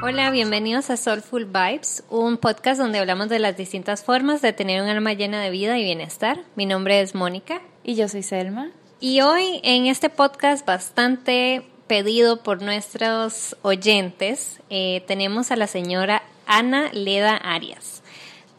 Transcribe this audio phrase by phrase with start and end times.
[0.00, 4.80] Hola, bienvenidos a Soulful Vibes, un podcast donde hablamos de las distintas formas de tener
[4.80, 6.38] un alma llena de vida y bienestar.
[6.54, 7.62] Mi nombre es Mónica.
[7.82, 8.70] Y yo soy Selma.
[9.00, 16.22] Y hoy en este podcast bastante pedido por nuestros oyentes, eh, tenemos a la señora
[16.46, 18.04] Ana Leda Arias.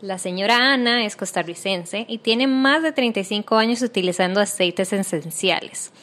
[0.02, 5.94] La señora Ana es costarricense y tiene más de 35 años utilizando aceites esenciales.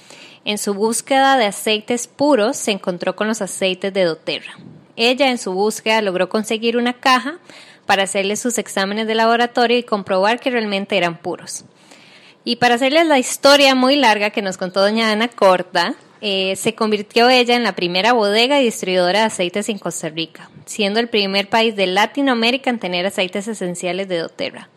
[0.46, 4.54] En su búsqueda de aceites puros se encontró con los aceites de doTERRA.
[4.96, 7.38] Ella en su búsqueda logró conseguir una caja
[7.86, 11.64] para hacerle sus exámenes de laboratorio y comprobar que realmente eran puros.
[12.44, 16.74] Y para hacerles la historia muy larga que nos contó doña Ana corta, eh, se
[16.74, 21.08] convirtió ella en la primera bodega y distribuidora de aceites en Costa Rica, siendo el
[21.08, 24.68] primer país de Latinoamérica en tener aceites esenciales de doTERRA.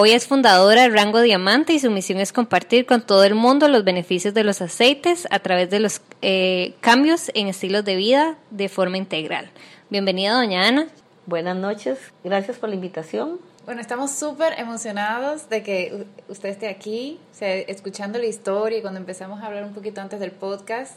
[0.00, 3.66] Hoy es fundadora de Rango Diamante y su misión es compartir con todo el mundo
[3.66, 8.38] los beneficios de los aceites a través de los eh, cambios en estilos de vida
[8.52, 9.50] de forma integral.
[9.90, 10.86] Bienvenida, doña Ana.
[11.26, 13.40] Buenas noches, gracias por la invitación.
[13.64, 19.42] Bueno, estamos súper emocionados de que usted esté aquí, escuchando la historia y cuando empezamos
[19.42, 20.94] a hablar un poquito antes del podcast,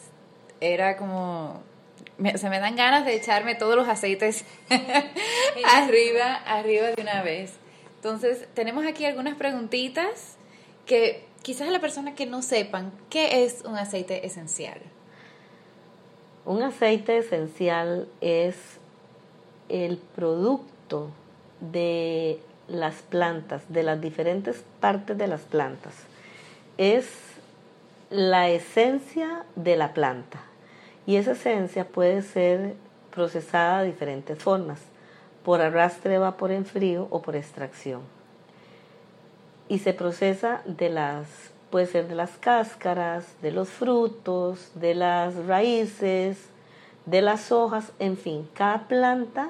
[0.59, 1.64] era como,
[2.36, 4.45] se me dan ganas de echarme todos los aceites
[5.66, 7.61] arriba, arriba de una vez.
[8.02, 10.36] Entonces, tenemos aquí algunas preguntitas
[10.88, 14.82] que quizás a la persona que no sepan, ¿qué es un aceite esencial?
[16.44, 18.56] Un aceite esencial es
[19.70, 21.12] el producto
[21.60, 25.94] de las plantas, de las diferentes partes de las plantas.
[26.80, 27.08] Es
[28.10, 30.42] la esencia de la planta
[31.06, 32.74] y esa esencia puede ser
[33.12, 34.80] procesada de diferentes formas,
[35.44, 38.02] por arrastre vapor en frío o por extracción.
[39.67, 41.28] Y se procesa de las,
[41.70, 46.38] puede ser de las cáscaras, de los frutos, de las raíces,
[47.06, 49.49] de las hojas, en fin, cada planta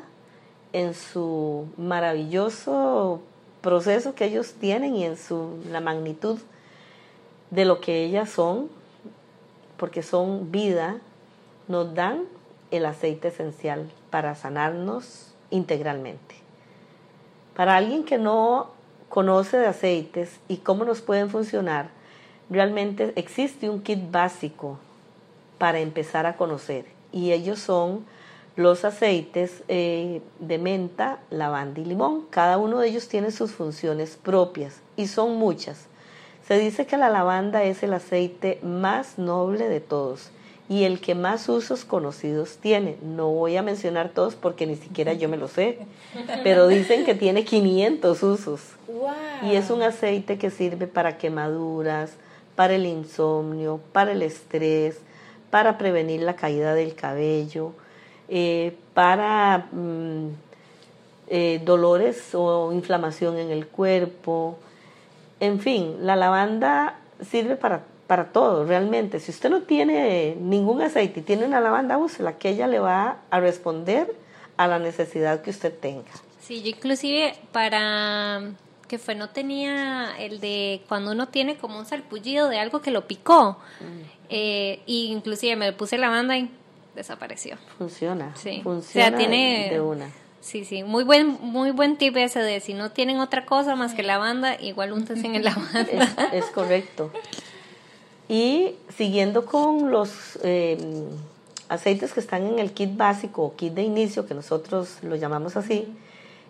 [0.74, 3.22] en su maravilloso
[3.62, 6.40] proceso que ellos tienen y en su, la magnitud
[7.50, 8.70] de lo que ellas son,
[9.78, 10.98] porque son vida,
[11.68, 12.24] nos dan
[12.72, 16.36] el aceite esencial para sanarnos integralmente.
[17.56, 18.72] Para alguien que no
[19.10, 21.90] conoce de aceites y cómo nos pueden funcionar,
[22.50, 24.80] realmente existe un kit básico
[25.58, 28.06] para empezar a conocer y ellos son
[28.56, 32.26] los aceites eh, de menta, lavanda y limón.
[32.30, 35.88] Cada uno de ellos tiene sus funciones propias y son muchas.
[36.48, 40.32] Se dice que la lavanda es el aceite más noble de todos
[40.72, 42.96] y el que más usos conocidos tiene.
[43.04, 45.80] No voy a mencionar todos porque ni siquiera yo me lo sé,
[46.46, 48.62] pero dicen que tiene 500 usos.
[49.44, 52.14] Y es un aceite que sirve para quemaduras,
[52.56, 55.00] para el insomnio, para el estrés,
[55.50, 57.74] para prevenir la caída del cabello,
[58.30, 60.28] eh, para mm,
[61.28, 64.58] eh, dolores o inflamación en el cuerpo.
[65.42, 66.96] En fin, la lavanda
[67.30, 67.82] sirve para,
[68.12, 69.22] para todo, realmente.
[69.22, 73.20] Si usted no tiene ningún aceite y tiene una lavanda, úsela, que ella le va
[73.30, 74.14] a responder
[74.58, 76.12] a la necesidad que usted tenga.
[76.42, 78.52] Sí, yo inclusive para
[78.90, 82.92] que fue no tenía el de cuando uno tiene como un salpullido de algo que
[82.92, 83.60] lo picó.
[83.80, 84.02] Mm.
[84.28, 86.52] Eh, y inclusive me puse lavanda y
[86.94, 87.56] desapareció.
[87.78, 88.36] Funciona.
[88.36, 88.60] Sí.
[88.62, 90.12] Funciona o sea, tiene, de una.
[90.42, 90.84] Sí, sí.
[90.84, 94.60] Muy buen, muy buen tip ese de si no tienen otra cosa más que lavanda,
[94.60, 96.30] igual untense en el lavanda.
[96.34, 97.12] Es, correcto.
[98.32, 100.78] Y siguiendo con los eh,
[101.68, 105.58] aceites que están en el kit básico o kit de inicio, que nosotros lo llamamos
[105.58, 105.86] así,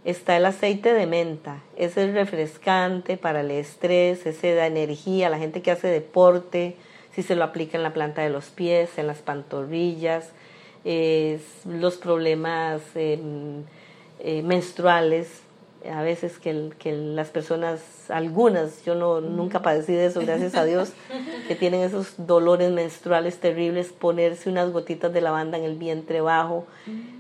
[0.06, 1.64] está el aceite de menta.
[1.76, 6.76] Es el refrescante para el estrés, ese da energía a la gente que hace deporte,
[7.16, 10.30] si se lo aplica en la planta de los pies, en las pantorrillas,
[11.66, 13.64] los problemas em,
[14.20, 15.42] eh, menstruales,
[15.90, 20.64] a veces que, que, las personas, algunas, yo no, nunca padecí de eso, gracias a
[20.64, 20.94] Dios,
[21.48, 26.66] que tienen esos dolores menstruales terribles, ponerse unas gotitas de lavanda en el vientre bajo,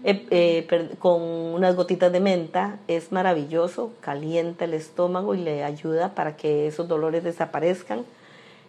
[0.03, 6.13] eh, eh, con unas gotitas de menta, es maravilloso, calienta el estómago y le ayuda
[6.13, 8.05] para que esos dolores desaparezcan.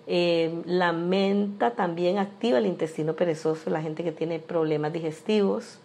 [0.06, 5.78] Eh, la menta también activa el intestino perezoso, la gente que tiene problemas digestivos.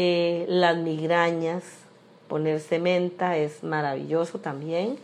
[0.00, 1.64] Las migrañas,
[2.28, 4.96] ponerse menta es maravilloso también.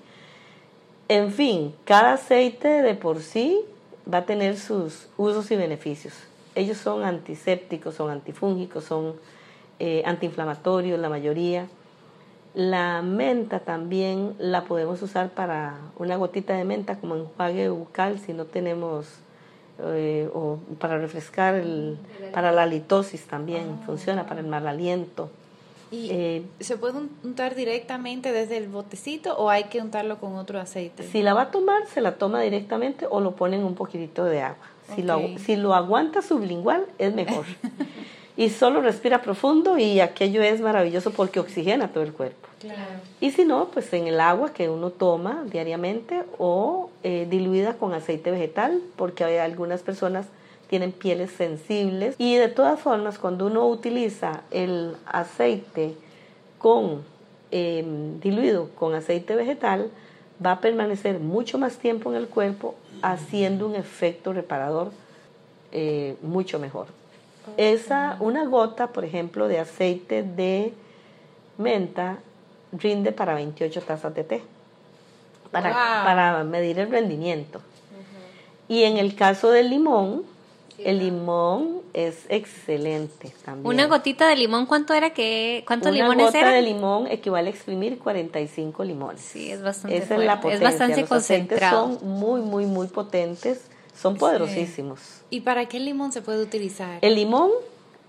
[1.09, 3.61] En fin, cada aceite de por sí
[4.12, 6.15] va a tener sus usos y beneficios.
[6.55, 9.15] Ellos son antisépticos, son antifúngicos, son
[9.79, 11.67] eh, antiinflamatorios, la mayoría.
[12.55, 18.32] La menta también la podemos usar para una gotita de menta como enjuague bucal si
[18.32, 19.09] no tenemos
[19.81, 21.99] eh, o para refrescar, el,
[22.32, 25.31] para la litosis también, funciona para el mal aliento.
[25.94, 30.35] ¿Y Eh, se puede un- untar directamente desde el botecito o hay que untarlo con
[30.37, 31.02] otro aceite?
[31.05, 34.25] Si la va a tomar, se la toma directamente o lo pone en un poquitito
[34.25, 34.67] de agua.
[34.94, 37.44] Si, lo, si lo aguanta sublingual, es mejor.
[38.37, 42.49] y solo respira profundo y aquello es maravilloso porque oxigena todo el cuerpo.
[42.61, 42.81] Claro.
[43.20, 47.93] Y si no, pues en el agua que uno toma diariamente o eh, diluida con
[47.94, 50.26] aceite vegetal, porque hay algunas personas
[50.75, 52.17] tienen pieles sensibles.
[52.19, 55.94] Y de todas formas, cuando uno utiliza el aceite
[56.59, 57.05] con
[57.53, 57.85] eh,
[58.21, 59.88] diluido con aceite vegetal,
[60.44, 64.91] va a permanecer mucho más tiempo en el cuerpo, haciendo un efecto reparador
[65.71, 66.88] eh, mucho mejor.
[67.56, 70.73] Esa, una gota, por ejemplo, de aceite de
[71.56, 72.19] menta
[72.73, 74.43] rinde para 28 tazas de té,
[75.53, 76.05] para, Wow.
[76.05, 77.61] para medir el rendimiento.
[78.67, 80.34] Y en el caso del limón,
[80.79, 83.67] el limón es excelente también.
[83.67, 86.53] Una gotita de limón, ¿cuánto era que cuántos Una limones gota eran?
[86.55, 89.21] de limón equivale a exprimir 45 limones.
[89.23, 90.69] Sí, es bastante Esa es la fuerte, es potencia.
[90.69, 91.99] bastante Los aceites concentrado.
[92.00, 93.67] son muy, muy, muy potentes.
[94.00, 95.00] Son poderosísimos.
[95.31, 96.99] ¿Y para qué limón se puede utilizar?
[97.00, 97.50] El limón,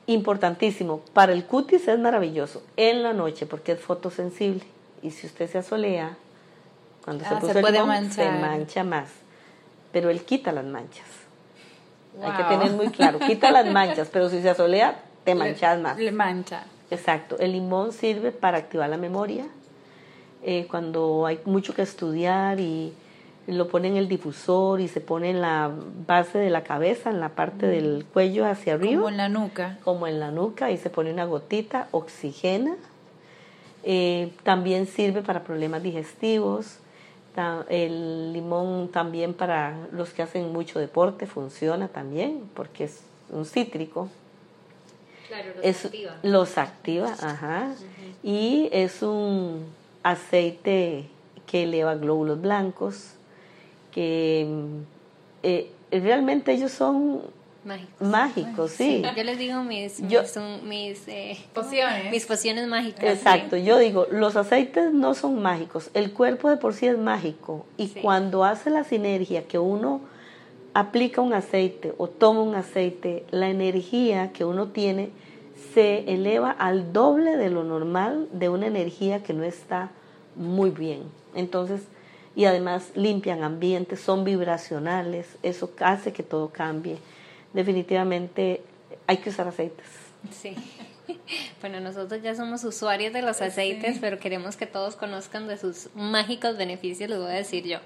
[0.07, 1.01] importantísimo.
[1.13, 2.63] Para el cutis es maravilloso.
[2.77, 4.63] En la noche, porque es fotosensible.
[5.03, 6.17] Y si usted se asolea,
[7.03, 8.13] cuando se Ah, puso se el puede limón, manchar.
[8.35, 9.09] se mancha más.
[9.91, 11.05] Pero él quita las manchas.
[12.23, 13.19] Hay que tener muy claro.
[13.19, 15.97] Quita las manchas, pero si se asolea, te manchas más.
[15.97, 16.63] Le mancha.
[16.91, 17.37] Exacto.
[17.39, 19.45] El limón sirve para activar la memoria.
[20.47, 22.93] eh, cuando hay mucho que estudiar y
[23.47, 25.71] lo pone en el difusor y se pone en la
[26.07, 29.77] base de la cabeza, en la parte del cuello hacia arriba, Como en la nuca.
[29.83, 32.75] como en la nuca, y se pone una gotita, oxigena.
[33.83, 36.77] Eh, también sirve para problemas digestivos.
[37.69, 44.09] El limón también para los que hacen mucho deporte funciona también porque es un cítrico.
[45.27, 45.89] Claro, es,
[46.23, 47.73] los activa, ajá.
[48.23, 49.65] Y es un
[50.03, 51.09] aceite
[51.45, 53.11] que eleva glóbulos blancos,
[53.91, 54.47] que
[55.43, 57.21] eh, realmente ellos son
[57.65, 58.07] Mágicos.
[58.07, 59.01] mágicos, sí.
[59.17, 62.11] Yo les digo mis, Yo- mis, son mis, eh, Pociones.
[62.11, 63.03] mis pociones mágicas.
[63.03, 67.65] Exacto, yo digo, los aceites no son mágicos, el cuerpo de por sí es mágico
[67.77, 67.99] y Sí.
[68.01, 70.01] cuando hace la sinergia que uno
[70.75, 75.09] aplica un aceite o toma un aceite, la energía que uno tiene
[75.73, 79.89] se eleva al doble de lo normal de una energía que no está
[80.35, 81.03] muy bien.
[81.33, 81.81] Entonces,
[82.35, 86.97] y además limpian ambientes, son vibracionales, eso hace que todo cambie.
[87.55, 88.61] Definitivamente
[89.07, 89.87] hay que usar aceites.
[90.31, 90.55] Sí.
[91.61, 95.89] Bueno, nosotros ya somos usuarios de los aceites, pero queremos que todos conozcan de sus
[95.95, 97.77] mágicos beneficios, les voy a decir yo.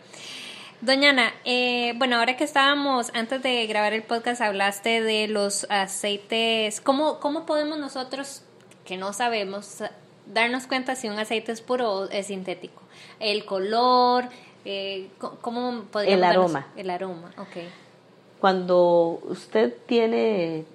[0.79, 5.67] Doña Ana, eh, bueno, ahora que estábamos, antes de grabar el podcast, hablaste de los
[5.69, 6.79] aceites.
[6.79, 8.43] ¿Cómo, cómo podemos nosotros,
[8.85, 9.83] que no sabemos,
[10.25, 12.81] darnos cuenta si un aceite es puro o es sintético?
[13.19, 14.29] El color,
[14.63, 15.09] eh,
[15.41, 16.67] ¿cómo podríamos El darnos- aroma.
[16.77, 17.57] El aroma, ok.
[18.39, 20.65] Cuando usted tiene,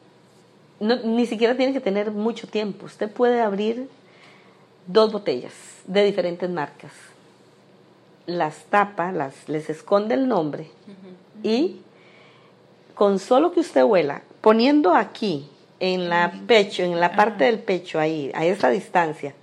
[0.80, 3.88] no, ni siquiera tiene que tener mucho tiempo, usted puede abrir
[4.86, 5.52] dos botellas
[5.86, 6.92] de diferentes marcas.
[8.26, 10.70] Las tapa, las, les esconde el nombre
[11.42, 11.80] y
[12.94, 15.48] con solo que usted huela, poniendo aquí
[15.80, 19.34] en la pecho, en la parte del pecho, ahí, a esa distancia,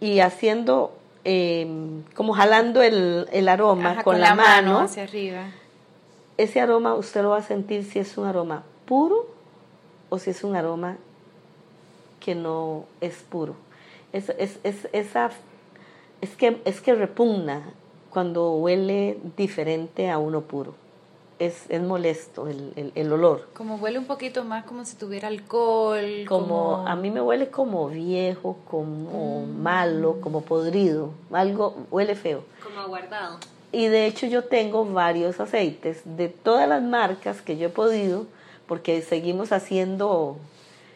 [0.00, 0.92] y haciendo
[1.24, 1.66] eh,
[2.14, 5.44] como jalando el, el aroma Ajá, con, la, mano hacia arriba.
[6.36, 9.26] Ese aroma usted lo va a sentir si es un aroma puro
[10.08, 10.96] o si es un aroma
[12.20, 13.54] que no es puro.
[14.12, 15.30] Es, es, es, esa,
[16.20, 17.62] es, que, es que repugna
[18.10, 20.74] cuando huele diferente a uno puro.
[21.38, 23.48] Es, es molesto el, el, el olor.
[23.54, 26.24] Como huele un poquito más como si tuviera alcohol.
[26.28, 32.44] Como, a mí me huele como viejo, como malo, como podrido, algo huele feo.
[32.62, 33.38] Como aguardado.
[33.72, 38.26] Y de hecho yo tengo varios aceites de todas las marcas que yo he podido,
[38.66, 40.36] porque seguimos haciendo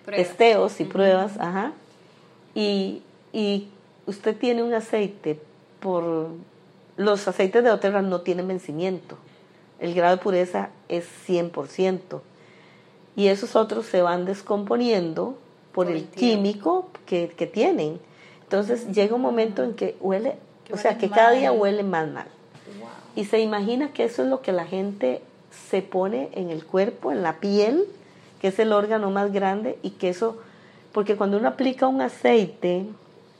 [0.04, 0.28] Pruebas.
[0.28, 1.72] testeos y pruebas, ajá.
[2.54, 3.02] Y,
[3.32, 3.68] y
[4.06, 5.40] usted tiene un aceite
[5.80, 6.28] por...
[6.98, 9.16] Los aceites de Oterra no tienen vencimiento.
[9.78, 12.20] El grado de pureza es 100%.
[13.16, 15.38] Y esos otros se van descomponiendo
[15.72, 18.00] por el químico que, que tienen.
[18.42, 22.08] Entonces llega un momento en que huele, Que o sea, que cada día huele más
[22.08, 22.28] mal.
[23.16, 25.22] Y se imagina que eso es lo que la gente
[25.70, 27.84] se pone en el cuerpo, en la piel,
[28.40, 30.36] que es el órgano más grande y que eso,
[30.92, 32.84] porque cuando uno aplica un aceite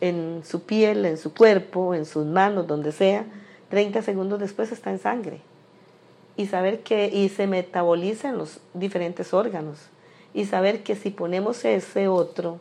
[0.01, 3.27] en su piel, en su cuerpo, en sus manos, donde sea,
[3.71, 5.41] 30 segundos después está en sangre.
[6.39, 9.79] y saber que y se metaboliza en los diferentes órganos
[10.35, 12.59] y saber que si ponemos ese otro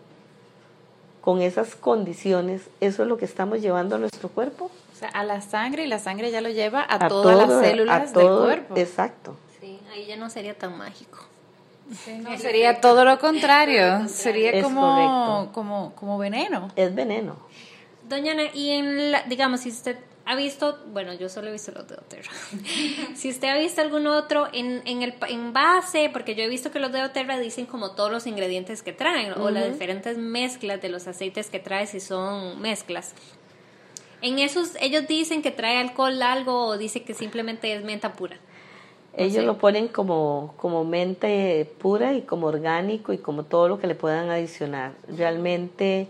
[1.20, 4.72] con esas condiciones, eso es lo que estamos llevando a nuestro cuerpo.
[4.96, 8.14] O sea, a la sangre y la sangre ya lo lleva a, todas las células
[8.14, 8.78] del cuerpo.
[8.78, 9.36] Exacto.
[9.60, 11.20] Sí, ahí ya no sería tan mágico.
[12.22, 14.08] no, sería todo lo contrario.
[14.08, 16.72] Sería como, como, como veneno.
[16.78, 17.36] Es veneno.
[18.08, 21.74] Doña Ana, y en la, digamos, si usted ha visto, bueno, yo solo he visto
[21.74, 22.32] los de Oterra.
[23.16, 26.72] si usted ha visto algún otro en, en el en base, porque yo he visto
[26.72, 30.82] que los de Oterra dicen como todos los ingredientes que traen o las diferentes mezclas
[30.82, 33.14] de los aceites que trae si son mezclas.
[34.26, 38.38] En esos ellos dicen que trae alcohol algo o dice que simplemente es menta pura.
[39.16, 41.28] ellos lo ponen como, como menta
[41.80, 44.94] pura y como orgánico y como todo lo que le puedan adicionar.
[45.08, 46.08] Realmente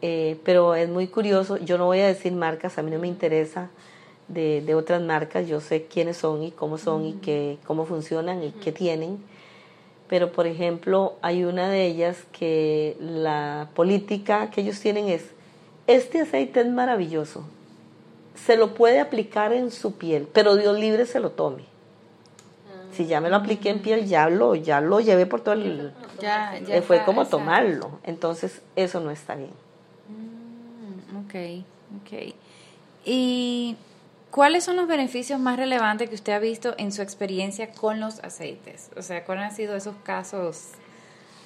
[0.00, 3.08] eh, pero es muy curioso, yo no voy a decir marcas, a mí no me
[3.08, 3.68] interesa
[4.28, 8.44] de, de otras marcas, yo sé quiénes son y cómo son y qué, cómo funcionan
[8.44, 9.18] y qué tienen,
[10.06, 15.24] pero por ejemplo hay una de ellas que la política que ellos tienen es,
[15.88, 17.44] este aceite es maravilloso,
[18.34, 21.64] se lo puede aplicar en su piel, pero Dios libre se lo tome.
[22.92, 25.92] Si ya me lo apliqué en piel, ya lo, ya lo llevé por todo el...
[26.20, 28.00] Ya, ya fue como tomarlo.
[28.02, 29.52] Entonces, eso no está bien.
[31.24, 31.64] Ok,
[32.02, 32.34] ok.
[33.04, 33.76] ¿Y
[34.30, 38.18] cuáles son los beneficios más relevantes que usted ha visto en su experiencia con los
[38.20, 38.90] aceites?
[38.96, 40.70] O sea, ¿cuáles han sido esos casos?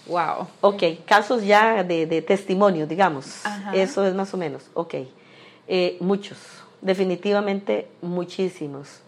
[0.06, 0.49] Wow.
[0.61, 3.42] Ok, casos ya de, testimonio, digamos.
[3.73, 4.64] Eso es más o menos.
[4.75, 4.94] Ok.
[5.68, 6.38] Eh, muchos,
[6.80, 9.00] definitivamente muchísimos.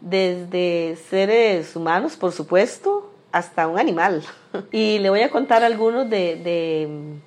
[0.00, 4.22] Desde seres humanos, por supuesto, hasta un animal.
[4.72, 7.20] Y le voy a contar algunos de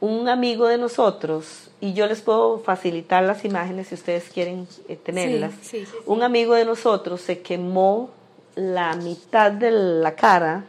[0.00, 4.96] un amigo de nosotros, y yo les puedo facilitar las imágenes si ustedes quieren eh,
[4.96, 5.52] tenerlas,
[6.06, 8.10] un amigo de nosotros se quemó
[8.54, 10.64] la mitad de la cara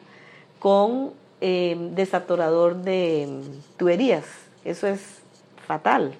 [0.59, 4.25] con eh, desatorador de mm, tuberías.
[4.63, 5.01] Eso es
[5.67, 6.13] fatal.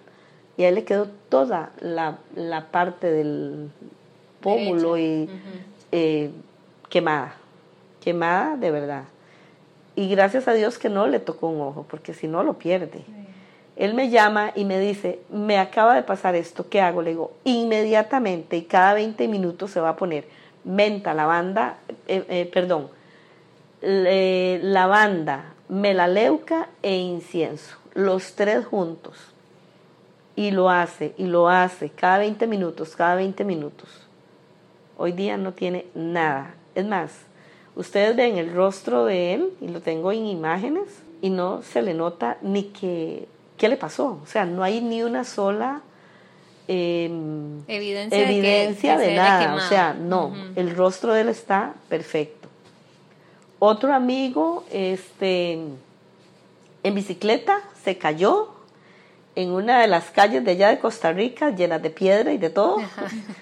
[0.58, 2.18] Y a él le quedó toda la,
[2.72, 3.70] parte del
[4.42, 5.30] pómulo y
[5.92, 6.32] eh,
[6.90, 7.36] quemada,
[8.04, 9.04] quemada de verdad.
[9.96, 13.04] Y gracias a Dios que no le tocó un ojo, porque si no lo pierde.
[13.76, 17.02] Él me llama y me dice, me acaba de pasar esto, ¿qué hago?
[17.02, 20.26] Le digo, inmediatamente y cada 20 minutos se va a poner
[20.64, 22.90] menta, lavanda, eh, eh, perdón,
[23.82, 29.18] lavanda, melaleuca e incienso, los tres juntos.
[30.36, 33.90] Y lo hace, y lo hace, cada 20 minutos, cada 20 minutos.
[34.98, 36.56] Hoy día no tiene nada.
[36.74, 37.12] Es más,
[37.76, 40.84] Ustedes ven el rostro de él y lo tengo en imágenes
[41.22, 44.20] y no se le nota ni que qué le pasó.
[44.22, 45.82] O sea, no hay ni una sola
[46.68, 49.56] em, evidencia, de, nada.
[49.56, 52.41] O sea, no, el rostro de él está perfecto.
[53.64, 55.52] Otro amigo, este,
[56.82, 58.50] en bicicleta, se cayó
[59.36, 62.50] en una de las calles de allá de Costa Rica, llenas de piedra y de
[62.50, 62.78] todo.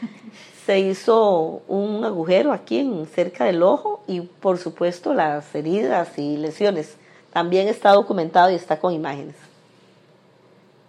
[0.65, 6.35] se hizo un agujero aquí en, cerca del ojo y por supuesto las heridas y
[6.35, 6.97] lesiones.
[7.31, 9.37] También está documentado y está con imágenes.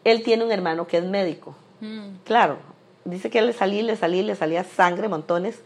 [0.03, 1.55] Él tiene un hermano que es médico.
[1.81, 2.17] Mm.
[2.25, 2.57] Claro,
[3.05, 5.61] dice que le salía, le salía, le salía sangre, montones.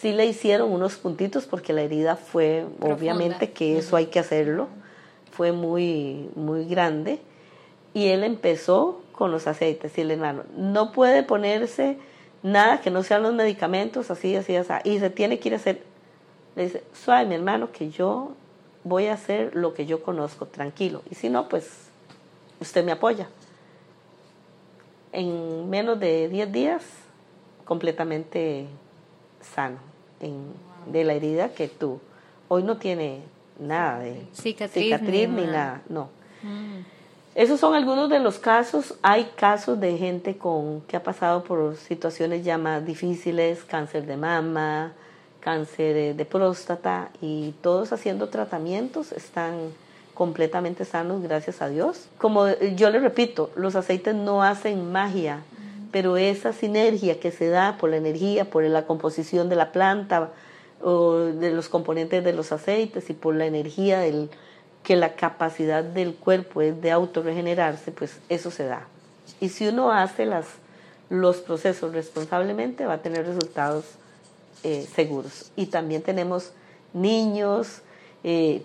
[0.00, 4.68] Sí le hicieron unos puntitos porque la herida fue, obviamente que eso hay que hacerlo,
[5.32, 7.18] fue muy, muy grande.
[7.94, 11.98] Y él empezó con los aceites y el hermano, no puede ponerse
[12.44, 14.72] nada que no sean los medicamentos, así, así, así.
[14.84, 15.82] Y se tiene que ir a hacer,
[16.54, 18.34] le dice, suave mi hermano, que yo
[18.84, 21.02] voy a hacer lo que yo conozco, tranquilo.
[21.10, 21.88] Y si no, pues
[22.60, 23.28] usted me apoya.
[25.10, 26.84] En menos de 10 días,
[27.64, 28.66] completamente
[29.40, 29.87] sano
[30.20, 32.00] de la herida que tú.
[32.48, 33.22] Hoy no tiene
[33.58, 35.82] nada de cicatriz, ni, nada.
[35.88, 36.08] no.
[36.42, 36.98] Mm.
[37.34, 38.94] Esos son algunos de los casos.
[39.00, 44.16] Hay casos de gente con, que ha pasado por situaciones ya más difíciles, cáncer de
[44.16, 44.92] mama,
[45.38, 49.54] cáncer de, próstata, y todos haciendo tratamientos están
[50.14, 52.08] completamente sanos, gracias a Dios.
[52.18, 55.42] Como yo le repito, los aceites no hacen magia,
[55.90, 60.30] pero esa sinergia que se da por la energía, por la composición de la planta,
[60.80, 64.30] o de los componentes de los aceites y por la energía del,
[64.82, 68.86] que la capacidad del cuerpo es de autorregenerarse, pues eso se da.
[69.40, 70.46] Y si uno hace las,
[71.10, 73.84] los procesos responsablemente, va a tener resultados
[74.62, 75.50] eh, seguros.
[75.56, 76.52] Y también tenemos
[76.92, 77.82] niños,
[78.24, 78.62] eh,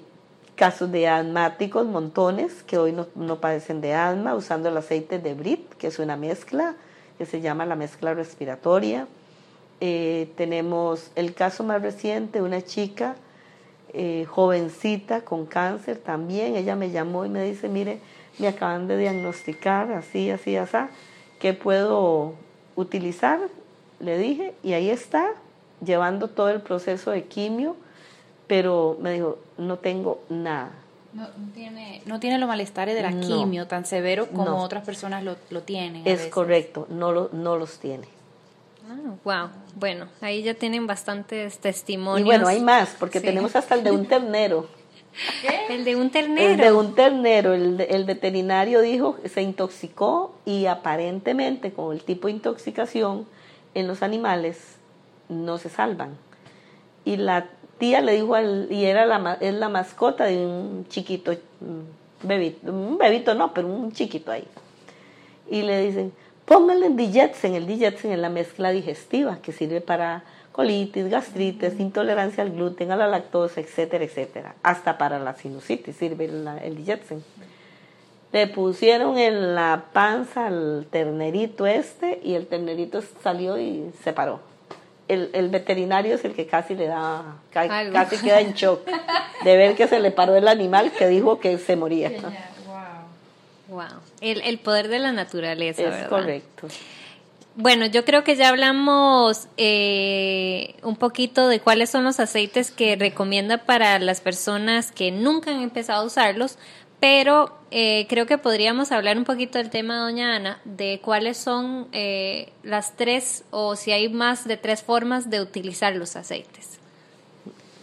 [0.56, 5.34] casos de asmáticos, montones, que hoy no, no, padecen de asma, usando el aceite de
[5.34, 6.75] Brit, que es una mezcla,
[7.24, 9.08] que se llama la mezcla respiratoria.
[9.80, 13.15] Eh, tenemos el caso más reciente, una chica
[13.94, 16.58] eh, jovencita con cáncer también.
[16.58, 18.00] Ella me llamó y me dice, mire,
[18.39, 20.77] me acaban de diagnosticar así, así, así,
[21.39, 22.34] ¿qué puedo
[22.75, 23.39] utilizar?
[24.01, 25.30] Le dije, y ahí está,
[25.82, 27.77] llevando todo el proceso de quimio,
[28.48, 30.74] pero me dijo, no tengo nada.
[31.13, 35.36] No, tiene, no tiene los malestares de la quimio tan severo como otras personas lo,
[35.51, 36.01] lo tienen.
[36.05, 38.08] Es correcto, no, lo, no los tiene.
[39.24, 39.34] wow.
[39.34, 42.22] Ah, bueno, ahí ya tienen bastantes testimonios.
[42.22, 44.67] Y bueno, hay más, porque tenemos hasta el de un ternero.
[45.41, 45.67] ¿Qué?
[45.75, 46.51] El de un ternero.
[46.51, 47.53] El de un ternero.
[47.53, 53.27] El, el veterinario dijo que se intoxicó y aparentemente con el tipo de intoxicación
[53.75, 54.77] en los animales
[55.29, 56.17] no se salvan.
[57.05, 61.32] Y la tía le dijo al, y era la, es la mascota de un chiquito,
[61.32, 64.48] mm, bebito, un bebito no, pero un chiquito ahí.
[65.50, 66.13] Y le dicen,
[66.46, 72.44] pónganle en Dijetsen, el Dijetsen es la mezcla digestiva que sirve para colitis, gastritis, intolerancia
[72.44, 74.56] al gluten, a la lactosa, etcétera, etcétera.
[74.63, 77.24] Hasta para la sinusitis sirve el Dijetsen.
[78.32, 84.52] Le pusieron en la panza al ternerito este y el ternerito salió y se paró
[85.07, 88.86] el, el, veterinario es el que casi le da, casi queda en shock
[89.43, 92.10] de ver que se le paró el animal que dijo que se moría.
[92.10, 93.77] Wow.
[93.77, 93.86] wow.
[94.22, 95.83] El, el poder de la naturaleza.
[95.83, 96.67] Es correcto.
[97.55, 102.95] Bueno, yo creo que ya hablamos eh, un poquito de cuáles son los aceites que
[102.95, 106.57] recomienda para las personas que nunca han empezado a usarlos,
[107.03, 111.89] pero eh, creo que podríamos hablar un poquito del tema, doña Ana, de cuáles son
[111.91, 116.79] eh, las tres o si hay más de tres formas de utilizar los aceites.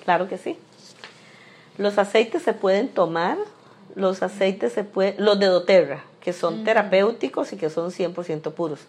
[0.07, 0.57] Claro que sí.
[1.77, 3.37] Los aceites se pueden tomar,
[3.95, 8.81] los aceites se pueden, los de doTERRA, que son terapéuticos y que son 100% puros.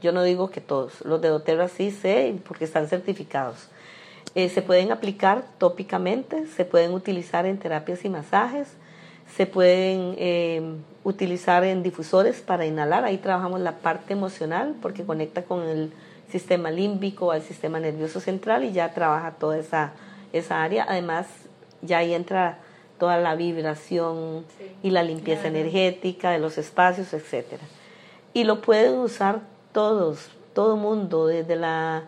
[0.00, 3.68] Yo no digo que todos, los de doTERRA sí sé porque están certificados.
[4.34, 8.68] Eh, se pueden aplicar tópicamente, se pueden utilizar en terapias y masajes,
[9.26, 10.62] se pueden eh,
[11.02, 13.04] utilizar en difusores para inhalar.
[13.04, 15.92] Ahí trabajamos la parte emocional porque conecta con el
[16.30, 19.92] sistema límbico al sistema nervioso central y ya trabaja toda esa,
[20.32, 20.86] esa área.
[20.88, 21.26] Además,
[21.82, 22.58] ya ahí entra
[22.98, 24.44] toda la vibración
[24.82, 27.62] y la limpieza energética de los espacios, etcétera.
[28.32, 29.40] Y lo pueden usar
[29.72, 32.04] todos, todo mundo, desde la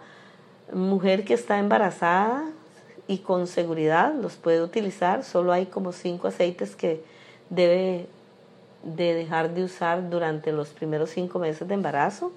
[0.72, 2.44] mujer que está embarazada
[3.09, 5.25] y con seguridad los puede utilizar.
[5.25, 7.03] Solo hay como cinco aceites que
[7.51, 8.07] debe
[8.83, 12.33] de dejar de usar durante los primeros cinco meses de embarazo.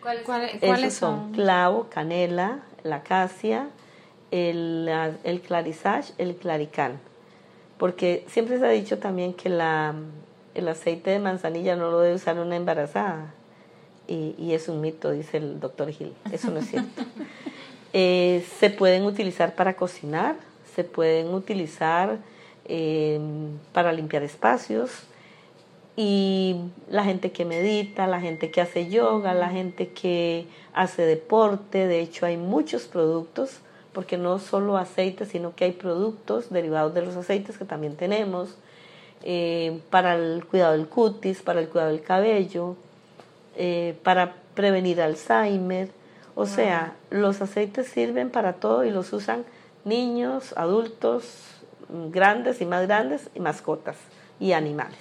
[0.00, 1.32] ¿Cuáles, son?
[1.32, 3.68] Clavo, canela, la acacia,
[4.30, 4.88] el,
[5.24, 7.00] el clarisage, el claricán.
[7.78, 9.94] Porque siempre se ha dicho también que la,
[10.54, 13.34] el aceite de manzanilla no lo debe usar una embarazada.
[14.06, 16.14] Y, y es un mito, dice el doctor Gil.
[16.32, 17.02] Eso no es cierto.
[17.92, 20.36] Eh, se pueden utilizar para cocinar,
[20.74, 22.18] se pueden utilizar
[22.70, 24.90] Em, para limpiar espacios.
[25.96, 26.56] Y
[26.90, 32.00] la gente que medita, la gente que hace yoga, la gente que hace deporte, de
[32.00, 33.60] hecho hay muchos productos,
[33.94, 38.54] porque no solo aceites, sino que hay productos derivados de los aceites que también tenemos,
[39.24, 42.76] eh, para el cuidado del cutis, para el cuidado del cabello,
[43.56, 45.88] eh, para prevenir Alzheimer.
[46.40, 49.44] O sea, los aceites sirven para todo y los usan
[49.84, 51.24] niños, adultos,
[52.12, 53.96] grandes y más grandes y mascotas
[54.38, 55.00] y animales.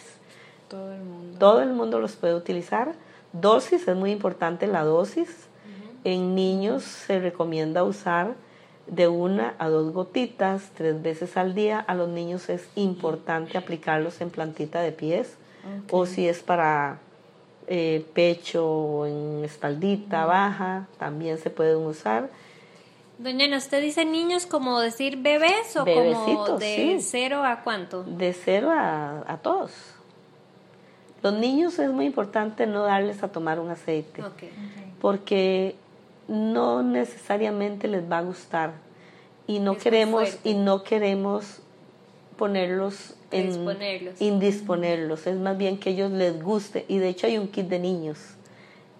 [0.67, 1.37] Todo el mundo.
[1.37, 2.93] Todo el mundo los puede utilizar.
[3.33, 5.29] Dosis, es muy importante la dosis.
[6.03, 8.33] En niños se recomienda usar
[8.87, 11.79] de una a dos gotitas tres veces al día.
[11.79, 15.37] A los niños es importante aplicarlos en plantita de pies
[15.91, 16.97] o si es para
[17.67, 22.29] eh, pecho o en espaldita baja, también se pueden usar.
[23.17, 28.03] Doña Ana, ¿usted dice niños como decir bebés o como de cero a cuánto?
[28.03, 29.71] De cero a, a, todos.
[31.23, 34.23] Los niños es muy importante no darles a tomar un aceite,
[35.01, 35.75] porque
[36.27, 38.73] no necesariamente les va a gustar
[39.47, 41.61] y no queremos y no queremos
[42.37, 43.49] ponerlos en
[44.19, 45.27] indisponerlos.
[45.27, 48.17] Es más bien que ellos les guste y de hecho hay un kit de niños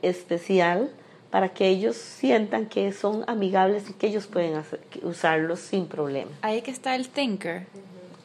[0.02, 0.90] especial
[1.30, 4.62] para que ellos sientan que son amigables y que ellos pueden
[5.04, 6.32] usarlos sin problema.
[6.42, 7.68] Ahí que está el Thinker.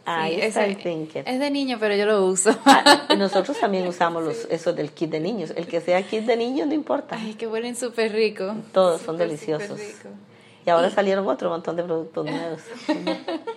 [0.05, 1.29] Ahí está el Thinker.
[1.29, 2.57] Es de niño, pero yo lo uso.
[2.65, 5.53] Ah, nosotros también usamos los, eso del kit de niños.
[5.57, 7.17] El que sea kit de niños no importa.
[7.19, 8.55] Ay, que huelen súper rico.
[8.73, 9.81] Todos son deliciosos.
[10.65, 12.61] Y ahora salieron otro montón de productos nuevos.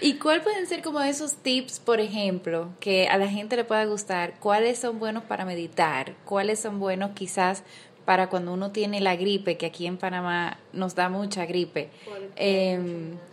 [0.00, 3.84] ¿Y cuál pueden ser como esos tips, por ejemplo, que a la gente le pueda
[3.84, 4.34] gustar?
[4.38, 6.14] ¿Cuáles son buenos para meditar?
[6.24, 7.64] ¿Cuáles son buenos quizás
[8.08, 11.90] para cuando uno tiene la gripe, que aquí en Panamá nos da mucha gripe,
[12.36, 12.80] eh,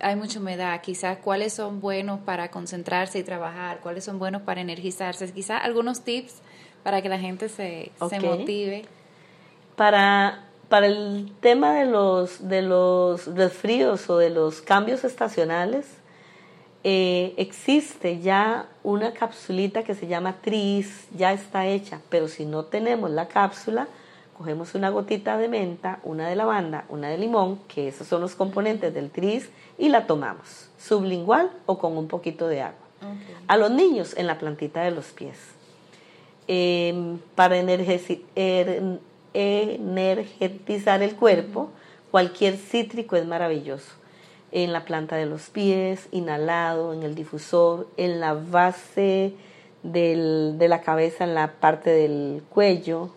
[0.02, 4.60] hay mucha humedad, quizás cuáles son buenos para concentrarse y trabajar, cuáles son buenos para
[4.60, 6.42] energizarse, quizás algunos tips
[6.84, 8.84] para que la gente se, se motive.
[9.78, 15.86] Para, para el tema de los, de los resfríos o de los cambios estacionales,
[16.88, 22.66] eh, existe ya una capsulita que se llama Tris, ya está hecha, pero si no
[22.66, 23.88] tenemos la cápsula,
[24.38, 28.36] cogemos una gotita de menta, una de lavanda, una de limón, que esos son los
[28.36, 32.78] componentes del tris, y la tomamos, sublingual o con un poquito de agua.
[33.48, 35.40] A los niños en la plantita de los pies.
[36.48, 39.00] Em, para er,
[39.34, 41.72] energetizar el cuerpo,
[42.12, 44.05] cualquier cítrico es maravilloso.
[44.58, 49.34] En la planta de los pies, inhalado, en el difusor, en la base
[49.84, 53.10] de la cabeza, en la parte del cuello,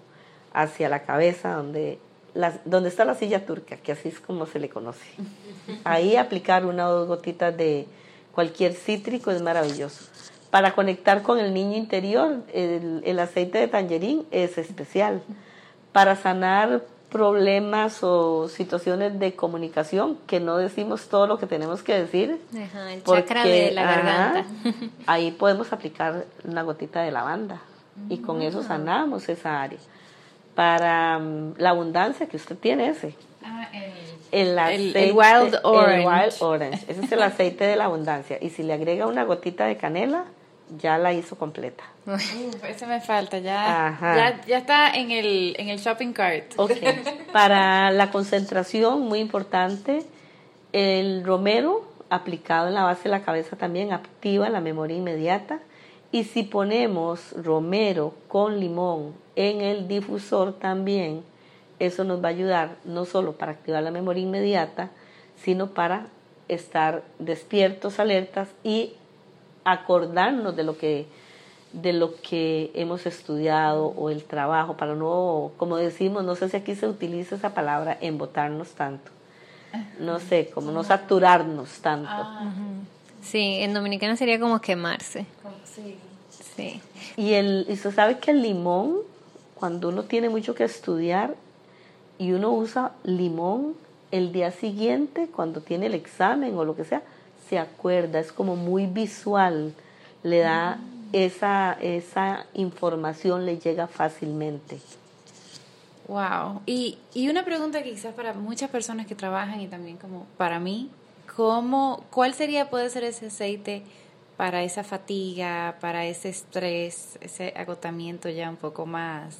[0.52, 2.00] hacia la cabeza, donde,
[2.64, 5.06] donde está la silla turca, que así es como se le conoce.
[5.84, 7.86] Ahí aplicar una o dos gotitas de
[8.34, 10.06] cualquier cítrico es maravilloso.
[10.50, 15.22] Para conectar con el niño interior, el, el aceite de tangerín es especial.
[15.92, 21.94] Para sanar problemas o situaciones de comunicación que no decimos todo lo que tenemos que
[21.94, 22.40] decir.
[22.52, 24.44] el chakra de la garganta.
[25.06, 27.60] ahí podemos aplicar una gotita de lavanda
[28.08, 28.68] y con eso ah.
[28.68, 29.78] sanamos esa área
[30.54, 33.14] para mm, la abundancia que usted tiene ese.
[33.44, 33.68] Ah,
[34.32, 36.00] el, el, wild orange.
[36.00, 36.84] El wild orange.
[36.88, 38.38] Ese es el aceite de la abundancia.
[38.40, 40.24] Y si le agrega una gotita de canela,
[40.76, 41.84] ya la hizo completa.
[42.68, 46.52] ese me falta, ya, ya, ya, está en el, en el shopping cart.
[46.56, 47.02] Okay.
[47.32, 50.04] Para la concentración, muy importante,
[50.72, 55.60] el romero aplicado en la base de la cabeza también activa la memoria inmediata.
[56.10, 61.22] Y si ponemos romero con limón en el difusor también,
[61.78, 64.90] eso nos va a ayudar no solo para activar la memoria inmediata,
[65.36, 66.06] sino para
[66.48, 68.94] estar despiertos, alertas y
[69.72, 71.06] acordarnos de lo que
[71.72, 76.56] de lo que hemos estudiado o el trabajo para no, como decimos, no sé si
[76.56, 79.10] aquí se utiliza esa palabra, embotarnos tanto.
[80.00, 82.08] No sé, como no saturarnos tanto.
[82.10, 82.50] Ah.
[83.20, 85.26] Sí, en dominicana sería como quemarse.
[85.64, 85.98] Sí.
[86.56, 86.80] Sí.
[87.16, 88.96] Y el y se sabe que el limón
[89.58, 91.34] cuando uno tiene mucho que estudiar
[92.18, 93.74] y uno usa limón,
[94.10, 97.02] el día siguiente, cuando tiene el examen o lo que sea,
[97.48, 99.74] se acuerda, es como muy visual,
[100.22, 100.78] le da
[101.12, 104.78] esa, esa información, le llega fácilmente.
[106.06, 106.62] Wow.
[106.66, 110.90] Y, y una pregunta quizás para muchas personas que trabajan y también como para mí,
[111.36, 113.82] ¿cómo, ¿cuál sería, puede ser ese aceite
[114.38, 119.36] para esa fatiga, para ese estrés, ese agotamiento ya un poco más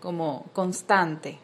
[0.00, 1.38] como constante.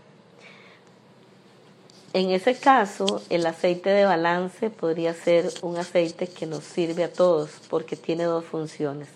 [2.18, 7.12] En ese caso, el aceite de balance podría ser un aceite que nos sirve a
[7.12, 9.06] todos porque tiene dos funciones.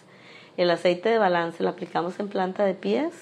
[0.56, 3.12] El aceite de balance lo aplicamos en planta de pies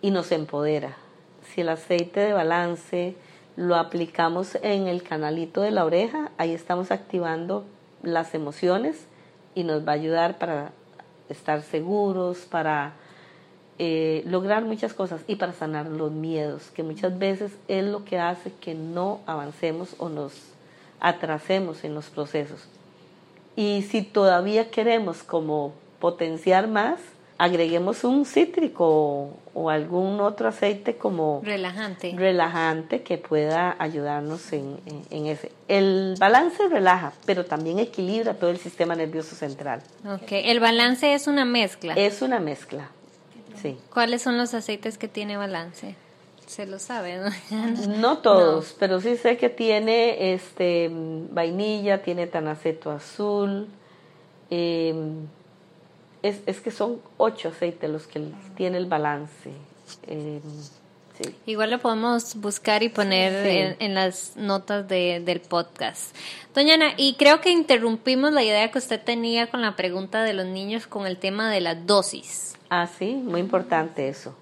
[0.00, 0.96] y nos empodera.
[1.42, 3.14] Si el aceite de balance
[3.54, 7.66] lo aplicamos en el canalito de la oreja, ahí estamos activando
[8.02, 8.96] las emociones
[9.54, 10.72] y nos va a ayudar para
[11.28, 12.94] estar seguros, para
[13.78, 18.18] eh, lograr muchas cosas y para sanar los miedos, que muchas veces es lo que
[18.18, 20.32] hace que no avancemos o nos
[21.00, 22.60] atrasemos en los procesos.
[23.56, 26.98] Y si todavía queremos como potenciar más,
[27.38, 34.78] agreguemos un cítrico o algún otro aceite como relajante, relajante que pueda ayudarnos en,
[35.10, 35.50] ese.
[35.68, 39.82] El balance relaja, pero también equilibra todo el sistema nervioso central.
[40.22, 40.48] Okay.
[40.50, 41.94] El balance es una mezcla.
[41.94, 42.90] Es una mezcla.
[43.60, 43.78] Sí.
[43.92, 45.96] ¿Cuáles son los aceites que tiene balance?
[46.46, 47.30] Se lo sabe, ¿no?
[47.98, 50.90] no todos, pero sí sé que tiene este
[51.30, 53.68] vainilla, tiene tanaceto azul.
[54.50, 54.94] Eh,
[56.22, 59.50] es, es que son ocho aceites los que tiene el balance.
[60.06, 60.40] Eh,
[61.46, 66.14] Igual lo podemos buscar y poner en, las notas de, del podcast.
[66.54, 70.32] Doña Ana, y creo que interrumpimos la idea que usted tenía con la pregunta de
[70.32, 72.56] los niños con el tema de la dosis.
[72.70, 74.36] Ah, sí, muy importante eso.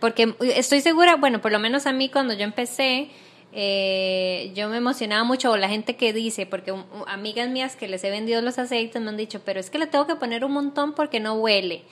[0.00, 3.08] Porque estoy segura, bueno, por lo menos a mí cuando yo empecé,
[3.52, 6.74] eh, yo me emocionaba mucho, o la gente que dice, porque
[7.06, 9.86] amigas mías que les he vendido los aceites me han dicho, pero es que le
[9.86, 11.82] tengo que poner un montón porque no huele.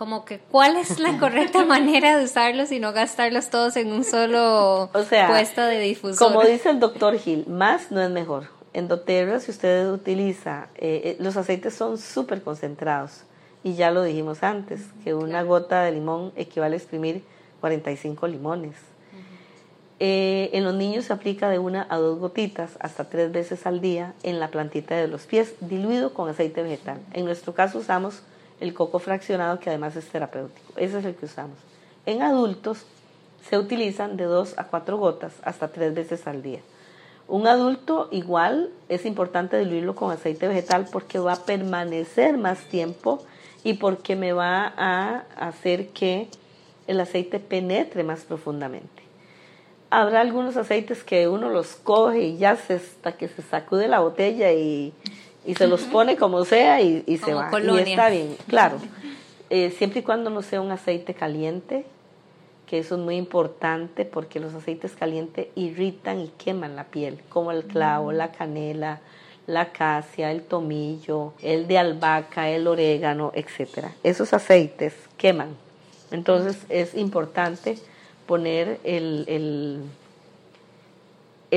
[0.00, 4.02] Como que, ¿cuál es la correcta manera de usarlos y no gastarlos todos en un
[4.02, 6.26] solo puesto de difusor?
[6.26, 8.44] Como dice el doctor Gil, más no es mejor.
[8.72, 13.24] En doTERRA, si usted utiliza, eh, eh, los aceites son súper concentrados.
[13.62, 17.22] Y ya lo dijimos antes, que una gota de limón equivale a exprimir
[17.60, 18.76] 45 limones.
[19.98, 23.82] Eh, en los niños se aplica de una a dos gotitas hasta tres veces al
[23.82, 27.00] día en la plantita de los pies, diluido con aceite vegetal.
[27.12, 28.22] En nuestro caso usamos
[28.60, 30.72] el coco fraccionado, que además es terapéutico.
[30.76, 31.58] Ese es el que usamos.
[32.06, 32.84] En adultos
[33.48, 36.60] se utilizan de dos a cuatro gotas hasta tres veces al día.
[37.26, 43.24] Un adulto igual es importante diluirlo con aceite vegetal porque va a permanecer más tiempo
[43.62, 46.28] y porque me va a hacer que
[46.86, 49.10] el aceite penetre más profundamente
[49.90, 54.00] habrá algunos aceites que uno los coge y ya se, hasta que se sacude la
[54.00, 54.92] botella y,
[55.54, 57.50] se los pone como sea y, se va.
[57.62, 58.78] Y está bien, claro.
[59.52, 61.84] Eh, siempre y cuando no sea un aceite caliente,
[62.68, 67.50] que eso es muy importante porque los aceites calientes irritan y queman la piel, como
[67.50, 69.00] el clavo, la canela,
[69.48, 73.92] la acacia, el tomillo, el de albahaca, el orégano, etcétera.
[74.04, 75.56] Esos aceites queman.
[76.12, 77.76] Entonces es importante
[78.26, 79.80] poner el, el,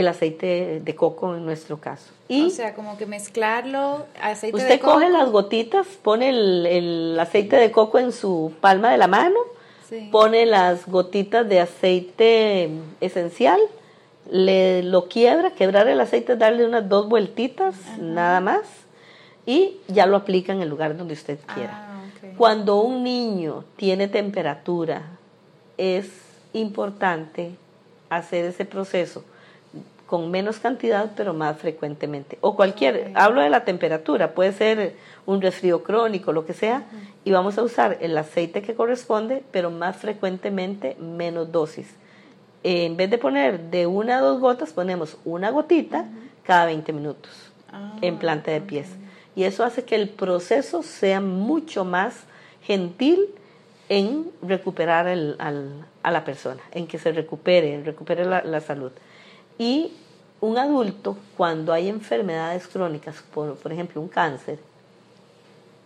[0.08, 2.12] aceite de coco en nuestro caso.
[2.28, 4.64] Y o sea, como que mezclarlo, aceite de coco.
[4.64, 9.40] Usted coge las gotitas, pone el, aceite de coco en su palma de la mano,
[10.12, 13.60] pone las gotitas de aceite esencial,
[14.32, 18.62] le lo quiebra, quebrar el aceite, darle unas dos vueltitas, nada más,
[19.46, 21.88] y ya lo aplica en el lugar donde usted quiera.
[21.90, 25.04] Ah, Cuando un niño tiene temperatura,
[25.78, 26.08] es
[26.54, 27.52] importante
[28.10, 29.24] hacer ese proceso
[30.14, 32.38] con menos cantidad pero más frecuentemente.
[32.42, 34.96] O cualquier, hablo de la temperatura, puede ser
[35.26, 36.84] un resfrío crónico, lo que sea,
[37.26, 41.96] y vamos a usar el aceite que corresponde, pero más frecuentemente menos dosis.
[42.62, 46.06] en vez de poner de una a dos gotas, ponemos una gotita
[46.44, 47.32] cada 20 minutos
[47.72, 48.90] ah, en planta de pies.
[49.36, 52.26] Y eso hace que el proceso sea mucho más
[52.62, 53.30] gentil
[53.90, 58.92] en recuperar el, al, a la persona, en que se recupere, recupere la, salud.
[59.58, 59.94] Y
[60.44, 64.60] un adulto, cuando hay enfermedades crónicas, por, por, ejemplo un cáncer,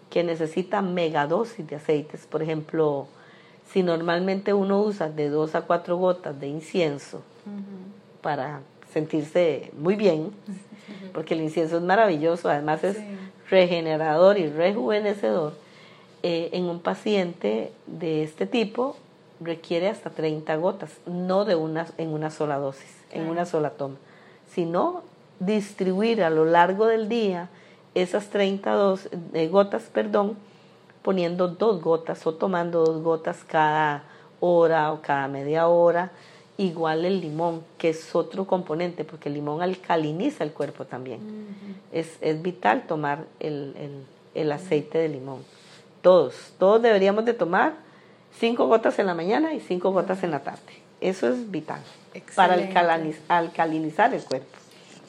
[0.09, 3.05] que necesita megadosis de aceites, por ejemplo,
[3.71, 7.21] si normalmente uno usa de dos a cuatro gotas de incienso
[8.21, 10.31] para sentirse muy bien,
[11.13, 12.97] porque el incienso es maravilloso, además es
[13.51, 15.53] regenerador y rejuvenecedor,
[16.23, 18.97] eh, en un paciente de este tipo
[19.39, 23.97] requiere hasta 30 gotas, no de una, en una sola dosis, en una sola toma,
[24.53, 25.03] sino
[25.39, 27.49] distribuir a lo largo del día
[27.95, 30.38] esas 30 dos, eh, gotas, perdón,
[31.01, 34.03] poniendo dos gotas o tomando dos gotas cada
[34.39, 36.12] hora o cada media hora,
[36.57, 41.19] igual el limón, que es otro componente, porque el limón alcaliniza el cuerpo también.
[41.91, 44.05] es, es, vital tomar el, el,
[44.36, 45.43] el aceite de limón.
[46.01, 47.73] Todos, todos deberíamos de tomar
[48.39, 50.62] cinco gotas en la mañana y cinco gotas en la tarde.
[51.01, 51.81] Eso es vital
[52.36, 52.58] para
[53.27, 54.58] alcalinizar el cuerpo.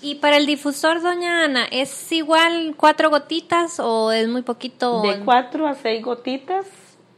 [0.00, 5.02] ¿Y para el difusor, doña Ana, es igual cuatro gotitas o es muy poquito?
[5.02, 6.66] De cuatro a seis gotitas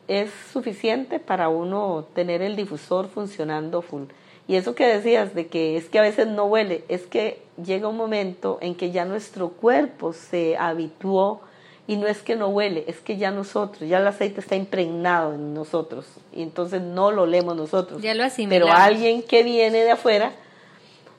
[0.09, 4.05] es suficiente para uno tener el difusor funcionando full.
[4.49, 7.87] Y eso que decías de que es que a veces no huele, es que llega
[7.87, 11.43] un momento en que ya nuestro cuerpo se habituó
[11.87, 15.35] y no es que no huele, es que ya nosotros, ya el aceite está impregnado
[15.35, 16.07] en nosotros.
[16.33, 18.01] Y entonces no lo olemos nosotros.
[18.01, 20.33] Ya lo Pero alguien que viene de afuera,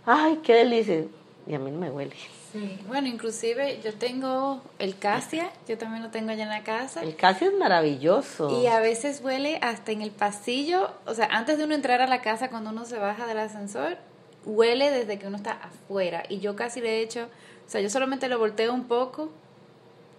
[0.05, 1.03] ay, qué delicia.
[1.47, 2.15] Y a mí no me huele.
[2.51, 7.01] Sí, bueno, inclusive yo tengo el casia, yo también lo tengo allá en la casa.
[7.01, 8.61] El casia es maravilloso.
[8.61, 12.07] Y a veces huele hasta en el pasillo, o sea, antes de uno entrar a
[12.07, 13.97] la casa, cuando uno se baja del ascensor,
[14.45, 16.23] huele desde que uno está afuera.
[16.27, 17.29] Y yo casi le he hecho,
[17.67, 19.31] o sea, yo solamente lo volteo un poco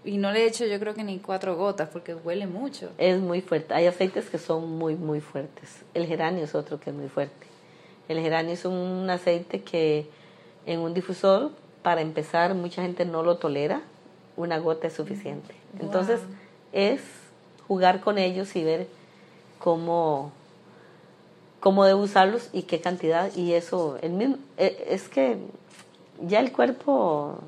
[0.04, 2.90] y no le he hecho yo creo que ni cuatro gotas porque huele mucho.
[2.98, 3.74] Es muy fuerte.
[3.74, 5.82] Hay aceites que son muy, muy fuertes.
[5.94, 7.46] El geranio es otro que es muy fuerte.
[8.08, 10.08] El geranio es un aceite que
[10.66, 13.82] en un difusor, para empezar, mucha gente no lo tolera.
[14.36, 15.54] Una gota es suficiente.
[15.80, 16.20] Entonces,
[16.72, 17.00] es
[17.68, 18.88] jugar con ellos y ver
[19.58, 20.32] cómo,
[21.60, 23.34] cómo debo usarlos y qué cantidad.
[23.36, 25.38] Y eso, el mismo, e, es que
[26.26, 27.38] ya el cuerpo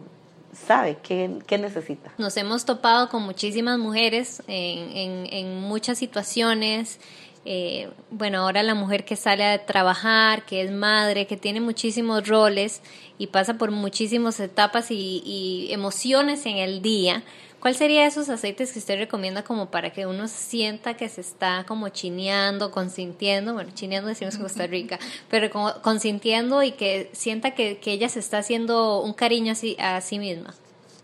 [0.55, 2.13] sabe qué, necesita.
[2.19, 7.01] Nos hemos topado con muchísimas mujeres en, en, muchas situaciones.
[7.45, 12.27] Eh, bueno, ahora la mujer que sale a trabajar, que es madre, que tiene muchísimos
[12.27, 12.81] roles
[13.19, 17.23] y pasa por muchísimas etapas y, y emociones en el día,
[17.65, 21.65] ¿Cuál sería esos aceites que usted recomienda como para que uno sienta que se está
[21.67, 24.99] como chineando, consintiendo, bueno, chineando decimos en Costa Rica,
[25.31, 29.79] pero como consintiendo y que sienta que, ella se está haciendo un cariño a sí,
[29.81, 30.53] a sí misma?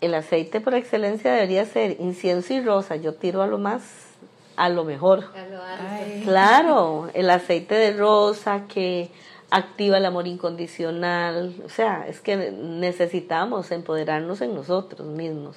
[0.03, 2.96] El aceite por excelencia debería ser incienso y rosa.
[2.96, 3.81] Yo tiro a lo más
[4.57, 5.31] a lo mejor.
[6.25, 9.09] Claro, el aceite de rosa que
[9.51, 15.57] activa el amor incondicional, o sea, es que necesitamos empoderarnos en nosotros mismos.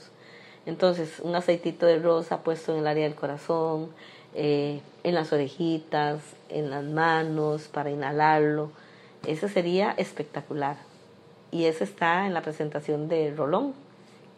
[0.65, 3.89] Entonces, un aceitito de rosa puesto en el área del corazón,
[4.33, 8.71] eh, en las orejitas, en las manos, para inhalarlo,
[9.27, 10.77] ese sería espectacular.
[11.51, 13.73] Y ese está en la presentación de Rolón,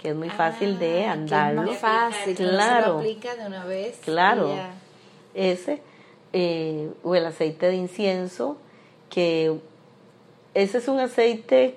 [0.02, 1.62] que es muy fácil de Ah, que es andarlo.
[1.64, 2.94] más fácil, Claro.
[2.94, 4.00] lo aplica de una vez.
[4.04, 4.56] Claro.
[4.56, 4.72] ya.
[5.34, 5.82] ese,
[6.34, 8.58] eh, o el aceite de incienso,
[9.10, 9.58] que
[10.54, 11.76] ese es un aceite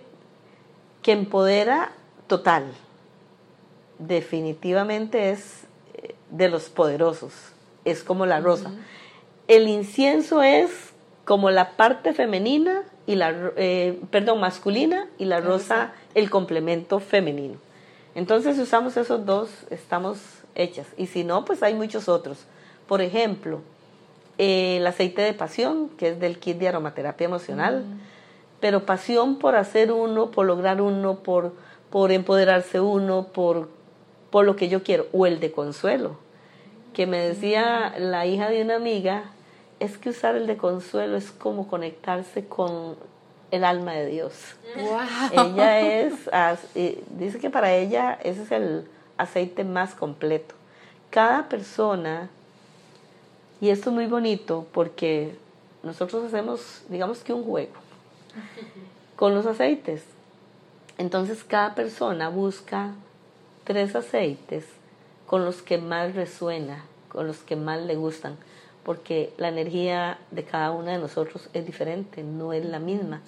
[1.03, 1.93] que empodera
[2.29, 2.65] total.
[3.99, 7.33] Definitivamente es eh, de los poderosos,
[7.85, 8.73] es como la rosa.
[9.49, 10.93] El incienso es
[11.25, 17.57] como la parte femenina y la, eh, perdón, masculina y la rosa el complemento femenino.
[18.15, 20.19] Entonces si usamos esos dos, estamos
[20.55, 20.87] hechas.
[20.97, 22.45] Y si no, pues hay muchos otros.
[22.87, 23.61] Por ejemplo,
[24.39, 27.85] eh, el aceite de pasión, que es del kit de aromaterapia emocional,
[28.61, 31.55] pero pasión por hacer uno, por lograr uno, por,
[31.91, 33.69] por empoderarse uno, por,
[34.31, 36.17] por lo que yo quiero, o el de consuelo,
[36.93, 39.25] que me decía la hija de una amiga,
[39.81, 42.97] es que usar el de consuelo es como conectarse con
[43.51, 44.33] el alma de Dios.
[44.77, 45.47] Wow.
[45.47, 46.15] Ella es,
[47.17, 50.55] dice que para ella ese es el aceite más completo.
[51.11, 52.29] Cada persona,
[53.61, 55.35] y esto es muy bonito porque
[55.83, 57.73] nosotros hacemos, digamos que un juego
[59.17, 60.03] con los aceites.
[60.99, 62.93] Entonces cada persona busca
[63.69, 64.65] tres aceites
[65.27, 68.37] con los que más resuena, con los que más le gustan,
[68.83, 73.21] porque la energía de cada una de nosotros es diferente, no es la misma.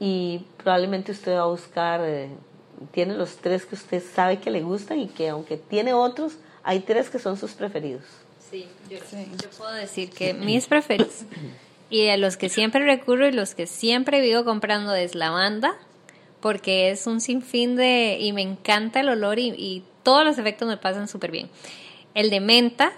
[0.00, 2.30] Y probablemente usted va a buscar, eh,
[2.92, 6.80] tiene los tres que usted sabe que le gustan y que aunque tiene otros, hay
[6.80, 8.04] tres que son sus preferidos.
[8.50, 9.26] Sí, yo, Sí.
[9.42, 11.24] yo puedo decir que mis preferidos
[11.90, 15.74] y a los que siempre recurro y los que siempre vivo comprando es lavanda,
[16.40, 18.18] porque es un sinfín de...
[18.20, 21.50] y me encanta el olor y, todos los efectos me pasan súper bien.
[22.14, 22.92] El de menta,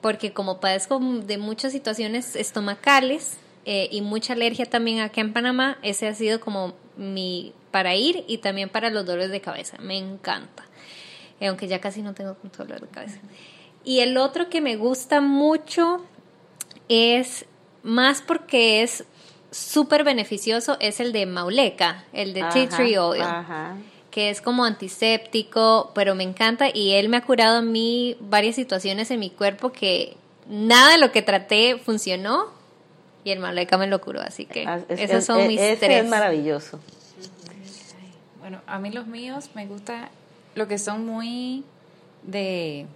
[0.00, 5.76] porque como padezco de muchas situaciones estomacales eh, y mucha alergia también acá en Panamá,
[5.82, 9.76] ese ha sido como mi para ir y también para los dolores de cabeza.
[9.80, 10.64] Me encanta.
[11.40, 13.18] Eh, aunque ya casi no tengo dolor de cabeza.
[13.84, 16.04] Y el otro que me gusta mucho
[16.88, 17.46] es
[17.82, 19.04] más porque es
[19.50, 23.76] súper beneficioso, es el de Mauleca, el de tea tree oil Ajá.
[24.10, 28.54] que es como antiséptico, pero me encanta y él me ha curado a mí varias
[28.56, 30.16] situaciones en mi cuerpo que
[30.48, 32.46] nada de lo que traté funcionó
[33.24, 35.60] y el Mauleca me lo curó, así que Ah, es- esos es- son e- mis
[35.60, 36.04] ese tres.
[36.04, 36.78] es maravilloso.
[38.40, 40.08] Bueno, a mí los míos me gusta
[40.54, 41.64] lo que son muy
[42.22, 42.86] de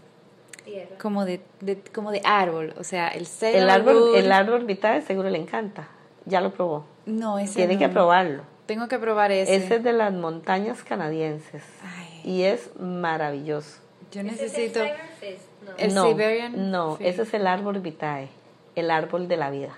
[1.01, 5.03] como de, de- como de árbol, o sea, el cedro El árbol, el árbol vital
[5.07, 5.89] seguro le encanta.
[6.27, 6.85] Ya lo probó.
[7.07, 7.79] No, ese Tiene no.
[7.81, 8.43] que probarlo.
[8.67, 9.57] Tengo que probar ese.
[9.57, 12.21] Ese es de las montañas canadienses Ay.
[12.25, 13.79] y es maravilloso.
[14.11, 14.81] Yo necesito
[15.77, 18.29] el no, Siberian no, ese es el árbol vitae,
[18.75, 19.75] el árbol de la vida.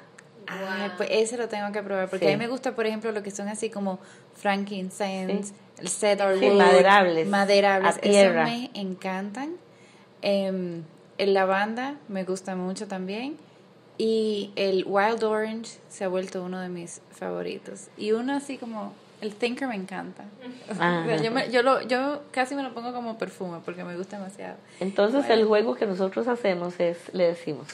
[0.46, 2.32] Ay, pues ese lo tengo que probar porque Sí.
[2.32, 3.98] a mí me gusta, por ejemplo, lo que son así como
[4.34, 5.54] frankincense, Sí.
[5.78, 8.42] el cedar Sí, wood, maderables, maderables, a tierra.
[8.48, 9.56] Eso me encantan.
[10.22, 10.82] Em,
[11.18, 13.36] el lavanda me gusta mucho también
[13.98, 18.92] y el wild orange se ha vuelto uno de mis favoritos y uno así como
[19.22, 20.24] el thinker me encanta.
[20.70, 23.96] O sea, yo, me- yo lo yo casi me lo pongo como perfume porque me
[23.96, 24.56] gusta demasiado.
[24.80, 25.34] Entonces Bueno.
[25.42, 27.66] el juego que nosotros hacemos es, le decimos,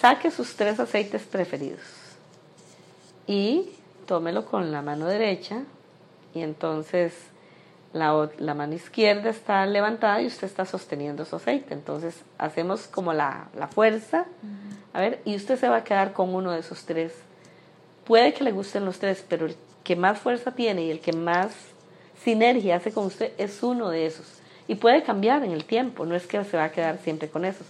[0.00, 1.80] saque sus tres aceites preferidos
[3.26, 3.70] y
[4.06, 5.62] tómelo con la mano derecha
[6.34, 7.14] y entonces
[7.92, 11.74] la, la mano izquierda está levantada y usted está sosteniendo su aceite.
[11.74, 14.26] Entonces hacemos como la, la fuerza,
[14.92, 17.12] a ver, y usted se va a quedar con uno de esos tres.
[18.04, 21.12] Puede que le gusten los tres, pero el que más fuerza tiene y el que
[21.12, 21.52] más
[22.22, 24.26] sinergia hace con usted es uno de esos.
[24.68, 27.44] Y puede cambiar en el tiempo, no es que se va a quedar siempre con
[27.44, 27.66] esos.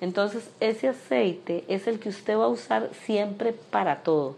[0.00, 4.36] Entonces, ese aceite es el que usted va a usar siempre para todo.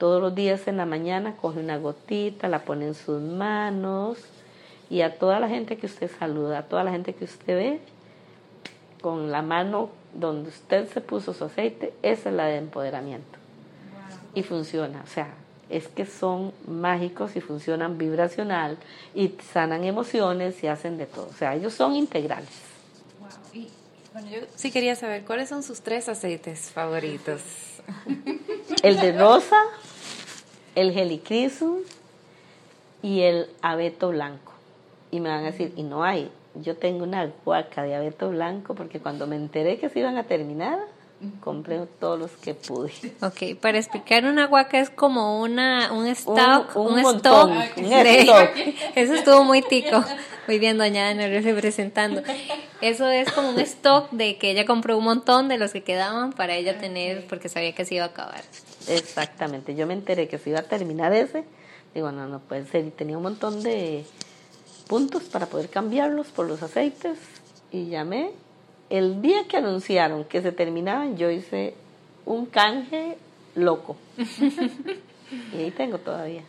[0.00, 4.16] Todos los días en la mañana coge una gotita, la pone en sus manos
[4.88, 7.80] y a toda la gente que usted saluda, a toda la gente que usted ve,
[9.02, 13.38] con la mano donde usted se puso su aceite, esa es la de empoderamiento.
[14.34, 15.34] Y funciona, o sea,
[15.68, 18.78] es que son mágicos y funcionan vibracional
[19.14, 21.26] y sanan emociones y hacen de todo.
[21.26, 22.69] O sea, ellos son integrales.
[24.20, 27.40] Bueno, yo sí quería saber cuáles son sus tres aceites favoritos.
[28.82, 29.56] El de rosa,
[30.74, 31.78] el helicrisum
[33.02, 34.52] y el abeto blanco.
[35.10, 36.30] Y me van a decir, y no hay.
[36.54, 40.24] yo tengo una guaca de abeto blanco porque cuando me enteré que se iban a
[40.24, 40.78] terminar,
[41.40, 42.92] compré todos los que pude.
[43.22, 47.78] Ok, para explicar una guaca es como una, un stock, un, un, montón, stock.
[47.78, 48.50] un stock.
[48.94, 50.02] Eso estuvo muy tico.
[50.50, 52.22] Muy bien, doña Ana, representando.
[52.80, 56.32] Eso es como un stock de que ella compró un montón de los que quedaban
[56.32, 58.42] para ella tener, porque sabía que se iba a acabar.
[58.88, 61.44] Exactamente, yo me enteré que se iba a terminar ese,
[61.94, 64.04] digo, no, no puede ser, y tenía un montón de
[64.88, 67.16] puntos para poder cambiarlos por los aceites,
[67.70, 68.32] y llamé.
[68.88, 71.74] El día que anunciaron que se terminaban, yo hice
[72.26, 73.16] un canje
[73.54, 73.96] loco.
[75.54, 76.42] y ahí tengo todavía.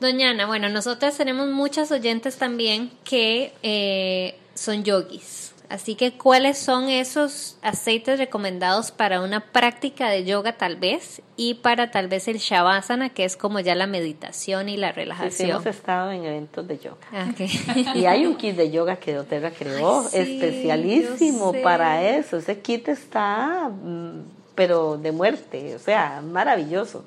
[0.00, 5.52] Doña Ana, bueno, nosotras tenemos muchas oyentes también que eh, son yogis.
[5.68, 11.22] Así que, ¿cuáles son esos aceites recomendados para una práctica de yoga tal vez?
[11.36, 14.94] Y para tal vez el Shavasana, que es como ya la meditación y la Sí,
[14.94, 15.50] sí, relajación.
[15.50, 16.96] hemos estado en eventos de yoga.
[17.12, 17.28] Ah.
[17.94, 22.38] Y hay un kit de yoga que Doterra creó, Ay, sí, especialísimo para eso.
[22.38, 24.22] Ese kit está, mm,
[24.56, 27.04] pero de muerte, o sea, maravilloso.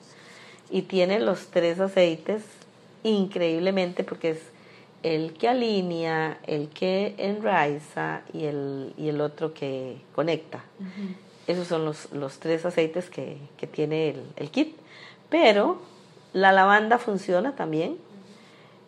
[0.70, 2.44] Y tiene los tres aceites
[3.04, 4.39] increíblemente porque es
[5.04, 10.64] el que alinea, el que enraiza y el, y el otro que conecta.
[11.45, 14.78] Esos son los, los tres aceites que, que tiene el, el kit.
[15.30, 15.82] Pero
[16.32, 17.97] la lavanda funciona también.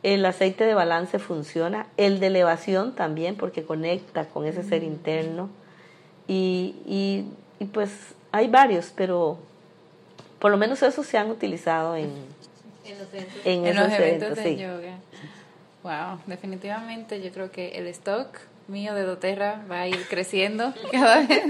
[0.03, 1.87] El aceite de balance funciona.
[1.97, 5.49] El de elevación también porque conecta con ese ser interno.
[6.27, 7.25] Y, y,
[7.59, 7.91] y pues
[8.31, 9.37] hay varios, pero
[10.39, 12.11] por lo menos esos se han utilizado en,
[12.85, 14.35] en, en esos los eventos eventos.
[14.35, 14.57] de sí.
[14.57, 14.99] yoga.
[15.83, 21.21] Wow, definitivamente yo creo que el stock mío de doTERRA va a ir creciendo cada
[21.21, 21.43] vez,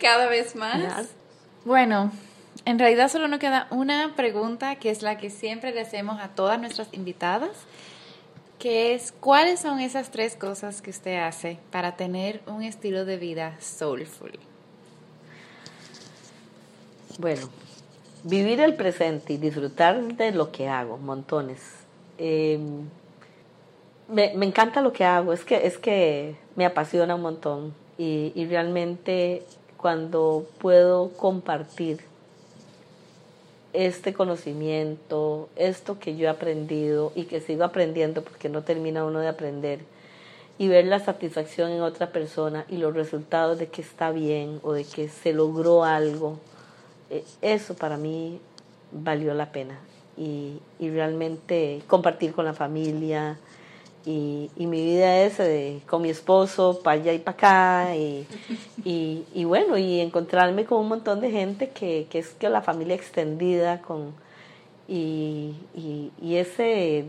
[0.00, 1.08] cada vez más.
[1.64, 2.10] Bueno,
[2.64, 6.28] en realidad solo nos queda una pregunta que es la que siempre le hacemos a
[6.28, 7.50] todas nuestras invitadas,
[8.58, 13.16] que es ¿cuáles son esas tres cosas que usted hace para tener un estilo de
[13.16, 14.38] vida soulful?
[17.18, 17.48] Bueno,
[18.24, 21.60] vivir el presente y disfrutar de lo que hago, montones.
[22.18, 22.58] Eh,
[24.08, 28.32] me, me encanta lo que hago, es que, es que me apasiona un montón y,
[28.34, 29.42] y realmente
[29.76, 32.00] cuando puedo compartir
[33.72, 39.20] este conocimiento, esto que yo he aprendido y que sigo aprendiendo porque no termina uno
[39.20, 39.80] de aprender,
[40.58, 44.72] y ver la satisfacción en otra persona y los resultados de que está bien o
[44.72, 46.38] de que se logró algo,
[47.40, 48.40] eso para mí
[48.92, 49.78] valió la pena.
[50.16, 53.38] Y, y realmente compartir con la familia
[54.06, 58.26] y, y mi vida es de, con mi esposo para allá y para acá y,
[58.82, 62.94] y, bueno, y encontrarme con un montón de gente que, que es que la familia
[62.94, 64.14] extendida con,
[64.88, 65.54] y,
[66.22, 67.04] y ese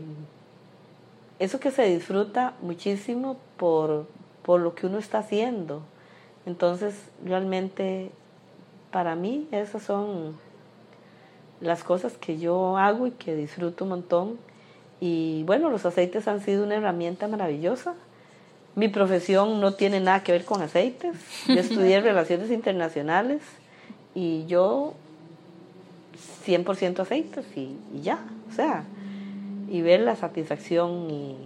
[1.38, 4.06] eso que se disfruta muchísimo por,
[4.42, 5.82] por lo que uno está haciendo.
[6.46, 6.94] Entonces,
[7.24, 8.10] realmente,
[8.90, 10.36] para mí, esas son
[11.60, 14.38] las cosas que yo hago y que disfruto un montón.
[15.00, 17.94] Y bueno, los aceites han sido una herramienta maravillosa.
[18.74, 21.16] Mi profesión no tiene nada que ver con aceites.
[21.46, 23.42] Yo estudié relaciones internacionales
[24.14, 24.94] y yo
[26.46, 28.18] 100% aceites y, y ya.
[28.50, 28.84] O sea,
[29.68, 31.36] y ver la satisfacción y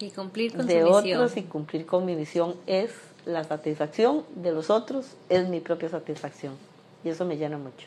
[0.00, 1.20] Y cumplir con de su misión.
[1.20, 2.90] otros y cumplir con mi misión es
[3.26, 6.54] la satisfacción de los otros, es mi propia satisfacción.
[7.04, 7.86] Y eso me llena mucho.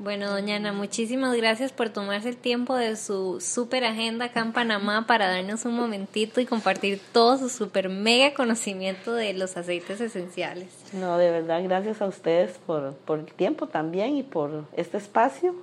[0.00, 4.52] Bueno, doña Ana, muchísimas gracias por tomarse el tiempo de su super agenda acá en
[4.52, 10.00] Panamá para darnos un momentito y compartir todo su super mega conocimiento de los aceites
[10.00, 10.68] esenciales.
[10.92, 15.54] No, de verdad, gracias a ustedes por, por el tiempo también y por este espacio.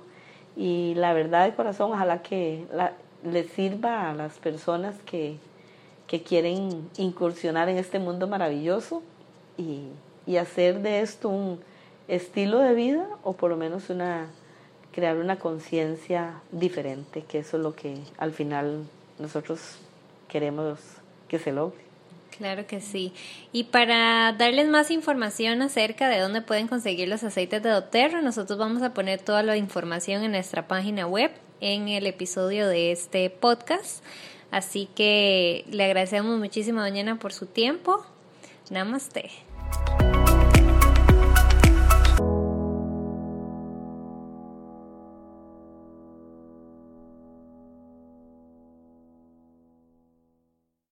[0.56, 2.94] Y la verdad de corazón, ojalá que la-
[3.30, 5.36] les sirva a las personas que,
[6.12, 9.02] que quieren incursionar en este mundo maravilloso
[9.56, 9.86] y,
[10.26, 11.58] y hacer de esto un
[12.06, 14.28] estilo de vida o por lo menos una
[14.92, 18.84] crear una conciencia diferente, que eso es lo que al final
[19.18, 19.78] nosotros
[20.28, 20.80] queremos
[21.28, 21.80] que se logre.
[22.36, 23.14] Claro que sí.
[23.50, 28.58] Y para darles más información acerca de dónde pueden conseguir los aceites de doTERRA, nosotros
[28.58, 31.30] vamos a poner toda la información en nuestra página web
[31.62, 34.04] en el episodio de este podcast.
[34.52, 38.04] Así que le agradecemos muchísimo a Doña por su tiempo.
[38.70, 39.30] Namaste.